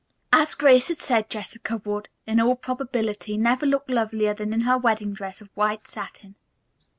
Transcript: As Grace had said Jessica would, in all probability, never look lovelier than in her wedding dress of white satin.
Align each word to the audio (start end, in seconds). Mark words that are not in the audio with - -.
As 0.33 0.55
Grace 0.55 0.87
had 0.87 0.99
said 0.99 1.29
Jessica 1.29 1.77
would, 1.85 2.09
in 2.25 2.39
all 2.41 2.55
probability, 2.55 3.37
never 3.37 3.67
look 3.67 3.83
lovelier 3.87 4.33
than 4.33 4.51
in 4.51 4.61
her 4.61 4.75
wedding 4.75 5.13
dress 5.13 5.41
of 5.41 5.49
white 5.53 5.85
satin. 5.87 6.33